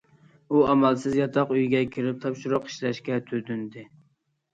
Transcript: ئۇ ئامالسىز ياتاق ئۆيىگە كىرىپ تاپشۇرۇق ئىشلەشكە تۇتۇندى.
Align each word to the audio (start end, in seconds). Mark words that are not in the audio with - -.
ئۇ 0.53 0.59
ئامالسىز 0.69 1.17
ياتاق 1.19 1.51
ئۆيىگە 1.55 1.81
كىرىپ 1.97 2.23
تاپشۇرۇق 2.23 2.65
ئىشلەشكە 2.71 3.19
تۇتۇندى. 3.29 3.85